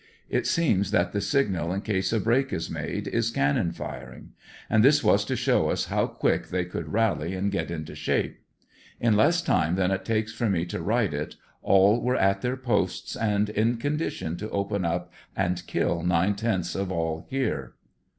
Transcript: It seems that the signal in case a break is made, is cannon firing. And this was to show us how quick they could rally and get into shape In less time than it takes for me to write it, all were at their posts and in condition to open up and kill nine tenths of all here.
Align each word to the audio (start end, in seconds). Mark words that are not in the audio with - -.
It 0.31 0.47
seems 0.47 0.89
that 0.89 1.11
the 1.11 1.21
signal 1.21 1.71
in 1.71 1.81
case 1.81 2.11
a 2.11 2.19
break 2.19 2.51
is 2.51 2.71
made, 2.71 3.07
is 3.09 3.29
cannon 3.29 3.71
firing. 3.71 4.31
And 4.67 4.83
this 4.83 5.03
was 5.03 5.23
to 5.25 5.35
show 5.35 5.69
us 5.69 5.85
how 5.93 6.07
quick 6.07 6.47
they 6.47 6.65
could 6.65 6.91
rally 6.91 7.35
and 7.35 7.51
get 7.51 7.69
into 7.69 7.93
shape 7.93 8.39
In 8.99 9.15
less 9.15 9.43
time 9.43 9.75
than 9.75 9.91
it 9.91 10.03
takes 10.03 10.33
for 10.33 10.49
me 10.49 10.65
to 10.65 10.81
write 10.81 11.13
it, 11.13 11.35
all 11.61 12.01
were 12.01 12.17
at 12.17 12.41
their 12.41 12.57
posts 12.57 13.15
and 13.15 13.51
in 13.51 13.77
condition 13.77 14.37
to 14.37 14.49
open 14.49 14.85
up 14.85 15.13
and 15.35 15.67
kill 15.67 16.01
nine 16.01 16.33
tenths 16.33 16.73
of 16.73 16.91
all 16.91 17.27
here. 17.29 17.73